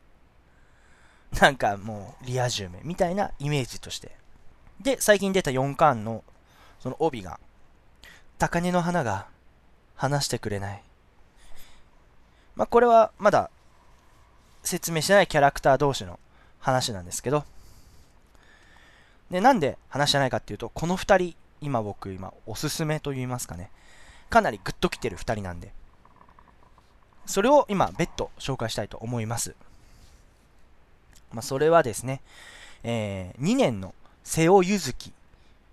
[1.40, 4.12] なんかもうリア充めみたいなイメージとして。
[4.82, 6.24] で、最近出た4巻の
[6.80, 7.40] その帯が、
[8.38, 9.28] 高根の花が
[9.96, 10.84] 話してくれない。
[12.56, 13.50] まあ、これはまだ
[14.64, 16.20] 説明してないキャラクター同士の
[16.60, 17.46] 話なんですけど、
[19.30, 23.72] で、なんで話してないかっていうと、この2人、今僕、今、おすすめと言いますかね、
[24.30, 25.74] かなりグッときてる2人なんで、
[27.26, 29.56] それを今、別途紹介したいと思います。
[31.32, 32.22] まあ、それはですね、
[32.84, 33.94] えー、2年の
[34.24, 35.14] 瀬尾ゆずき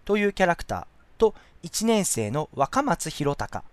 [0.05, 0.87] というキャラクター
[1.19, 3.65] と1年生の若松弘隆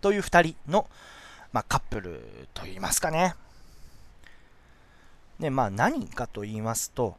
[0.00, 0.86] という2人の
[1.52, 3.34] まあ、カップルと言いますかね。
[5.40, 7.16] で、まあ、何かと言いますと、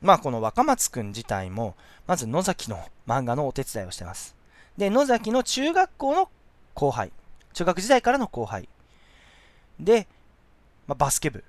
[0.00, 1.74] まあ、この若松くん自体も、
[2.06, 4.34] まず野崎の漫画のお手伝いをしてます。
[4.76, 6.28] で、野崎の中学校の
[6.74, 7.12] 後輩。
[7.52, 8.68] 中学時代からの後輩。
[9.78, 10.06] で、
[10.86, 11.44] まあ、バスケ部。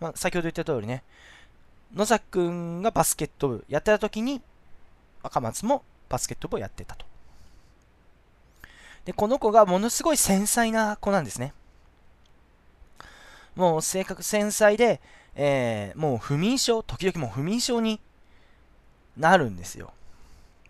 [0.00, 1.02] まあ、先ほど言った通りね、
[1.94, 4.40] 野崎くんがバスケット部やってた時に、
[5.22, 7.04] 若松もバスケット部をやってたと。
[9.04, 11.52] で、この子がものすごい繊細な子なんですね。
[13.56, 15.00] もう性格繊細で、
[15.34, 18.00] えー、もう不眠症、時々もう不眠症に
[19.16, 19.92] なるんですよ。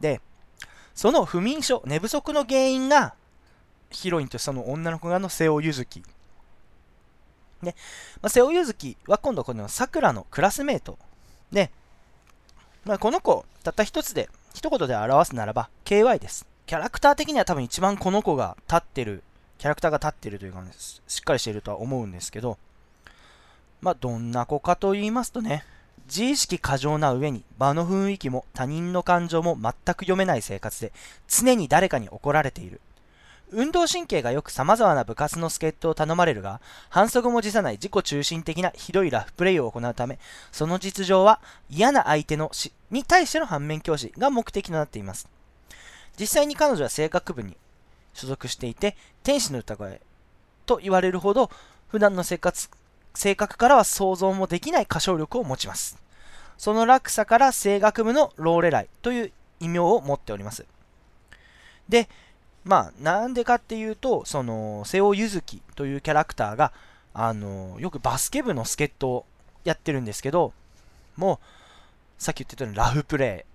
[0.00, 0.20] で、
[0.94, 3.14] その不眠症、寝不足の原因が、
[3.90, 6.02] ヒロインとその女の子がの瀬尾ゆずき。
[7.62, 7.74] で、
[8.22, 10.98] まあ、瀬尾ゆずきは今度この桜のクラスメート。
[11.52, 11.70] で、
[12.84, 16.46] まあ、この子、たった一つで、一言で表すならば、KY です。
[16.66, 19.22] キャラクター的には多分一番この子が立ってる、
[19.58, 22.58] キャラクターが立ってるというか、ね、しっかりしているとは思うんですけど、
[23.80, 25.64] まあ、どんな子かと言いますとね、
[26.06, 30.92] 自意識過剰な上に場の雰囲気も他人の感情も全く読めない生活で
[31.28, 32.80] 常に誰かに怒られている。
[33.52, 40.18] 運動神経がよく様々な部活の助っ人を頼まれるが、反則も辞さない自己中心的なひどいラフプレイを行うため、
[40.52, 45.28] その実情は嫌な相手のしに対しての反面教師が目的となっています。
[46.18, 47.56] 実際に彼女は性格部に
[48.14, 50.00] 所属していて、天使の歌声
[50.66, 51.50] と言われるほど、
[51.88, 52.68] 普段の生活
[53.14, 55.98] 性格からは想像もできない歌唱力を持ちます。
[56.56, 60.66] その落差から声楽部のローレライという異名を持っております。
[61.88, 62.08] で、
[62.64, 66.72] まあ、なんでかっていうと、その、瀬尾ゆずきというキャラクターが、
[67.14, 69.24] あの、よくバスケ部の助っ人を
[69.64, 70.52] やってるんですけど、
[71.16, 73.46] もう、さっき言ってたようにラフプレ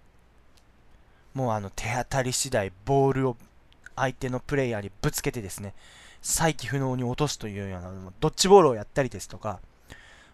[1.36, 1.38] イ。
[1.38, 3.38] もうあの、手当たり次第、ボールを
[3.96, 5.74] 相手のプレイヤーにぶつけてですね、
[6.26, 9.60] 再起不能に落とすというような、ドッジボールをやったりですとか、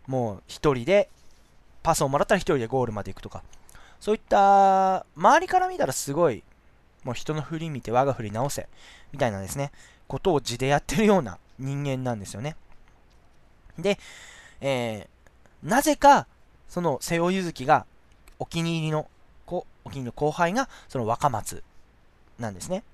[0.07, 1.09] もう一人で、
[1.83, 3.43] パスをもらったら一人でゴールまで行くとか、
[3.99, 6.43] そういった、周りから見たらすごい、
[7.03, 8.69] もう人の振り見て我が振り直せ、
[9.11, 9.73] みたいなですね、
[10.07, 12.55] ことを地でやってるような人間なんですよね。
[13.77, 13.99] で、
[14.61, 16.25] えー、なぜか、
[16.69, 17.85] その瀬尾ゆずきが
[18.39, 19.09] お気に入りの、
[19.45, 21.65] お気に入りの後輩が、その若松
[22.39, 22.85] なんですね。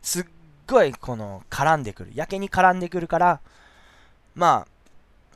[0.00, 0.24] すっ
[0.66, 2.12] ごいこの絡んでくる。
[2.14, 3.40] やけに絡んでくるから、
[4.34, 4.68] まあ、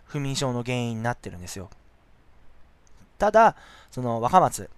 [0.07, 1.71] 不眠症の原因になってるんですよ。
[3.19, 3.57] ただ、
[3.91, 4.71] その若松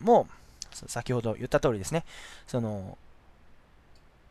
[0.00, 0.26] も、
[0.72, 2.04] 先ほど言った通りですね、
[2.46, 2.98] その、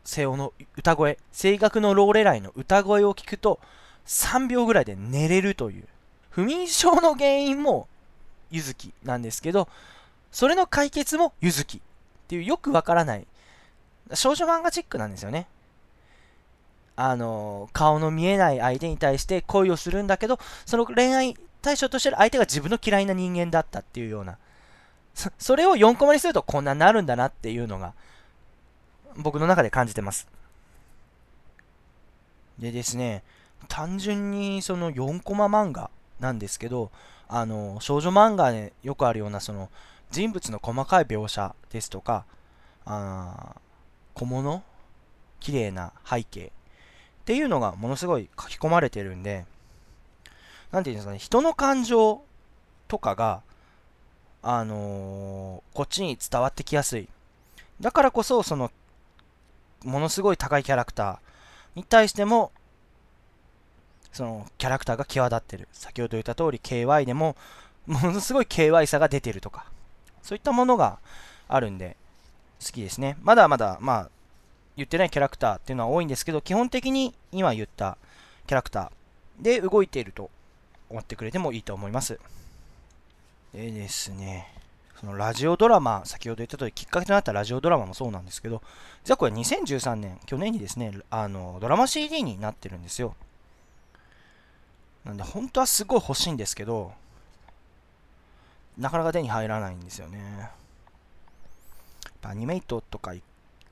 [0.04, 3.58] 瀬尾の歌声、声楽のローレライの歌声を聞くと、
[4.06, 5.84] 3秒ぐらいで寝れるという。
[6.30, 7.88] 不眠症の原因も、
[8.50, 9.68] ゆずきなんですけど、
[10.30, 11.80] それの解決もゆずきっ
[12.28, 13.26] ていうよくわからない
[14.14, 15.46] 少女漫画チックなんですよね。
[16.96, 24.38] あの、顔の見えない相手に対して恋をするんだけど、その恋愛対象としてる相手が自分の嫌いな人間だったっていうような。
[25.14, 27.92] そそれを4コマにするとこんなになるんだなっていうのが、
[29.16, 30.28] 僕の中で感じてます。
[32.58, 33.22] でですね、
[33.68, 35.90] 単純にその4コマ漫画
[36.20, 36.90] なんですけど、
[37.28, 39.70] あの、少女漫画でよくあるようなその
[40.10, 42.24] 人物の細かい描写ですとか、
[42.84, 43.56] あ
[44.16, 44.62] 小物？
[45.40, 46.46] 綺麗な背景？
[46.46, 46.50] っ
[47.26, 49.44] ていうのがものすごい書き込まれてるんで、
[50.72, 52.22] なんていうんですかね、人の感情
[52.88, 53.42] とかが、
[54.42, 57.08] あのー、こっちに伝わってきやすい。
[57.80, 58.70] だからこそ、その、
[59.84, 62.52] ものすごい高いキャラクターに対しても、
[64.12, 65.68] そのキャラクターが際立ってる。
[65.72, 67.36] 先ほど言った通り KY でも、
[67.86, 69.66] ものすごい KY さが出てるとか、
[70.22, 70.98] そういったものが
[71.48, 71.96] あるんで、
[72.64, 73.16] 好きですね。
[73.22, 74.10] まだまだ、まあ、
[74.76, 77.96] 言ってないキャラクターっていうのは多いんですけど、基本的に今言った
[78.46, 80.30] キャラクターで動いていると
[80.90, 82.18] 思ってくれてもいいと思います。
[83.52, 84.52] でですね、
[85.00, 88.62] そのラジオドラマ、先ほど言った通りきっかけとなったラジオドラマもそうなんですけど、
[89.04, 93.14] 実はこれ2013年、去年にですね、あのドラマ CD になってるんですよ。
[95.04, 96.92] なんで本当はすごい欲しいんですけど、
[98.76, 100.50] なかなか手に入らないんですよね。
[102.22, 103.22] アニメイトとか行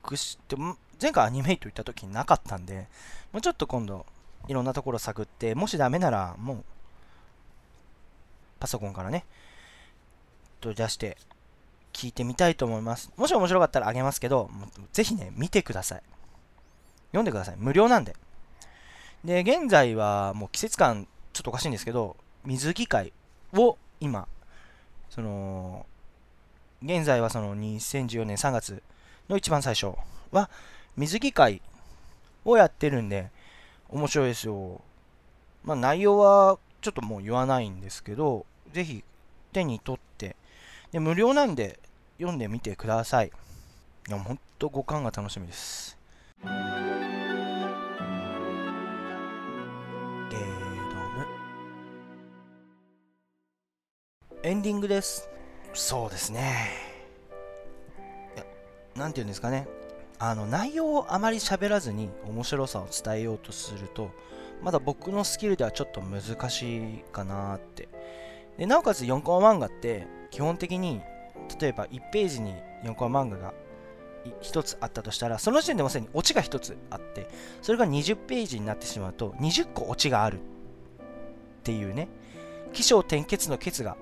[0.03, 2.87] くし、でも前回アニメイト行った時になかったんで、
[3.31, 4.05] もうちょっと今度
[4.47, 6.63] いろんなところ探って、もしダメならもう
[8.59, 9.25] パソコンからね、
[10.61, 11.17] 取り出して
[11.93, 13.11] 聞いてみたいと思います。
[13.17, 14.49] もし面白かったらあげますけど、
[14.91, 16.03] ぜひね、見てください。
[17.09, 17.55] 読んでください。
[17.57, 18.15] 無料なんで。
[19.23, 23.13] で、現在はもう季節感ちょっとおかしいんですけど、水着会
[23.53, 24.27] を今、
[25.09, 25.85] その、
[26.83, 28.81] 現在はその2014年3月
[29.27, 29.95] の一番最初
[30.31, 30.49] は
[30.97, 31.61] 水着会
[32.43, 33.31] をやってるんで、
[33.89, 34.81] 面白いですよ。
[35.63, 39.03] まあ内容はちょっともう言わないんですけど、ぜひ
[39.51, 40.35] 手に取って、
[40.91, 41.79] で無料なんで
[42.17, 43.31] 読んでみてください。
[44.07, 45.97] いや、ほんと五感が楽しみです。
[46.43, 46.51] ゲー
[50.29, 51.27] ドム。
[54.43, 55.34] エンディングです。
[55.75, 56.69] そうですね。
[58.35, 58.45] いや、
[58.95, 59.67] なんて言うんですかね。
[60.17, 64.11] あの、内容をあまり喋らずに面白さを伝えようとすると、
[64.63, 67.89] まだ僕のスキルではちょっと難しいかなって。
[68.57, 71.01] で、なおかつ4コマ漫画って、基本的に、
[71.59, 73.53] 例えば1ページに4コマ漫画が
[74.41, 77.27] 1つあったとしたら、その時点でもすでにオチが1つあって、
[77.61, 80.39] それが20ページになってしまうと、20個オチがあるっ
[81.63, 82.07] ていうね、
[82.71, 83.97] 起承転結の結が、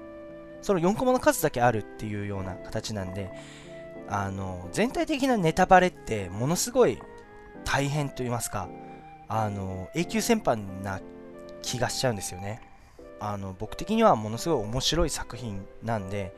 [0.64, 3.30] その4コマの数だけあるっていうような形なんで、
[4.08, 7.00] あの、全体的なネタバレってものすごい
[7.66, 8.70] 大変と言いますか、
[9.28, 11.02] あの、永久戦犯な
[11.62, 12.62] 気がしちゃうんですよね。
[13.20, 16.34] あの、僕的にはものすごい面白い作品なんで、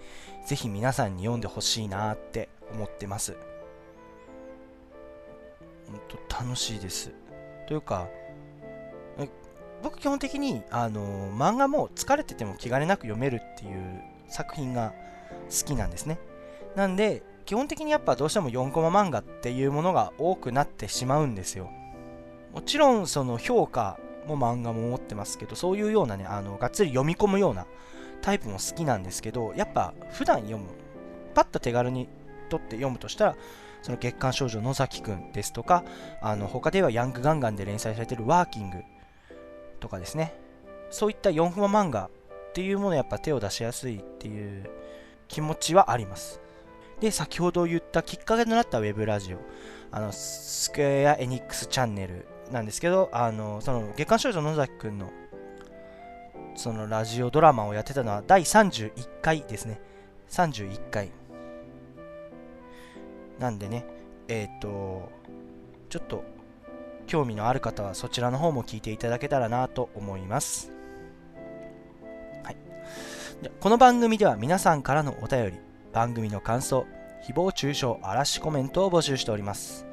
[0.46, 3.38] ぜひ皆さんに読んでほしいなって思ってます。
[5.88, 7.12] 本当楽しいです。
[7.68, 8.08] というか、
[9.86, 14.94] 僕基本的にあの漫画も疲れてても気兼ねなく読めるっていう作品が
[15.50, 16.20] 好きなんですね。
[16.76, 21.70] なんで、基本的にやっぱどうしても4コマ漫画っていうものが多くなってしまうんですよ。
[22.54, 27.68] もちろんその評価も漫画も持ってますけど、そういうようなね、あの、がっつり読み込むような
[28.22, 30.70] タイプも好きなんですけど、やっぱ普段読む、
[31.34, 32.10] パッと手軽に
[32.50, 33.36] 取って読むとしたら、
[33.84, 35.84] その月刊少女野崎くんですとか、
[36.22, 38.80] あの、他ではヤングガンガンで連載されてるワーキング
[39.80, 40.34] とかですね、
[40.90, 42.10] そういった4コマ漫画
[42.56, 44.70] っていうものやっぱ手を出しやすいっていう
[45.28, 46.40] 気持ちはあります。
[47.02, 49.40] で、先ほど言ったきっかけとなったウェブラジオ、
[49.92, 55.12] あの、スクエア・エニックスチャンネルなんですけど、あの、その、月刊少女野崎くんの、
[56.56, 59.82] そのラジオドラマをやってたのは第31回ですね。
[60.30, 61.12] 31回。
[63.38, 63.86] なんでね、
[64.30, 65.12] えっ、ー、と、
[65.90, 66.24] ちょっと、
[67.06, 70.75] 興味のある方はそちらの方も聞いていただけたらなと思います。
[73.60, 75.54] この番組では皆さんからのお便り、
[75.92, 76.86] 番組の感想、
[77.28, 79.86] 誹謗中傷、嵐コメントを募集しております。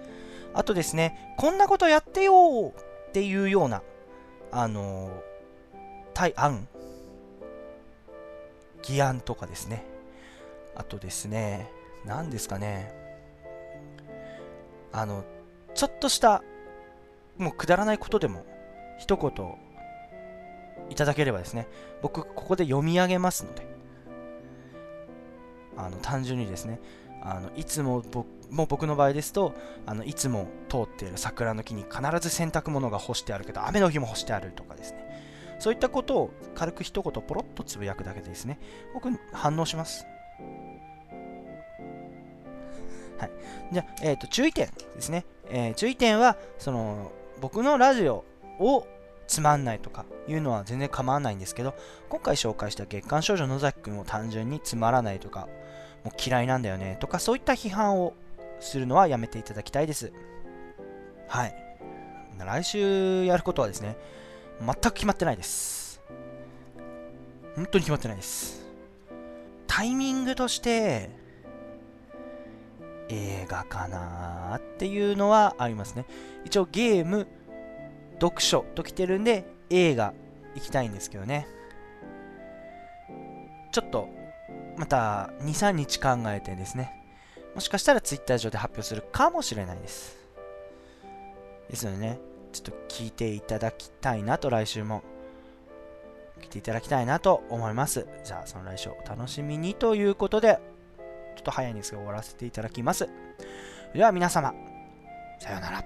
[0.54, 2.72] あとですね、こんなことやってよ
[3.08, 3.82] っていうような、
[4.52, 5.10] あの、
[6.14, 6.68] 対案、
[8.82, 9.84] 議案とかですね。
[10.76, 11.68] あとですね、
[12.04, 12.94] 何ですかね。
[14.92, 15.24] あの、
[15.74, 16.42] ちょっとした、
[17.38, 18.46] もうくだらないことでも、
[18.98, 19.71] 一言
[20.92, 21.68] いただければですね、
[22.02, 23.72] 僕、ここで読み上げますので、
[25.76, 26.80] あの単純にですね
[27.22, 29.54] あのいつも僕もう僕の場合ですと
[29.86, 35.02] あのいつも通っている桜の木に必ず洗濯物が干してあるけど雨の日も干してあるとかですね。
[35.58, 38.58] そういったことを軽く一言ポロッとつぶやくだけでですね
[38.94, 40.04] 僕反応します。
[43.18, 43.30] はい。
[43.72, 48.24] じゃあ、えーと、注意点ですね、えー、注意点はその僕のラジオ
[48.58, 48.86] を
[49.32, 51.74] つまんないとかいうのは全然構わないんですけど
[52.10, 55.48] 今回紹介した月刊少女野崎くんを単純につまらないとか
[56.04, 58.12] もう嫌いなんだよねとかそういった批判を
[58.60, 60.12] するのはやめていただきたいです。
[61.28, 61.54] はい。
[62.38, 63.96] 来週やることはですね、
[64.60, 66.00] 全く決まってないです。
[67.56, 68.66] 本当に決まってないです。
[69.66, 71.10] タイミングとして、
[73.08, 76.06] 映画かなっていうのはありますね。
[76.44, 77.26] 一応ゲーム、
[78.14, 80.14] 読書と来てるんで、映画
[80.54, 81.46] 行きたいんですけどね。
[83.72, 84.08] ちょっと
[84.76, 86.92] また2、3日考えてですね、
[87.54, 90.18] もしかしたら Twitter 上で発表するかもしれないです。
[91.70, 92.18] ですのでね、
[92.52, 95.02] ちょっと聞いていただきたいなと来週も
[96.40, 98.06] 聞いていただきたいなと思います。
[98.24, 100.60] じゃあその来週お楽しみにということで、
[101.36, 103.08] ちょっと早いんですが終わらせていただきます。
[103.94, 104.54] では皆様、
[105.38, 105.81] さようなら。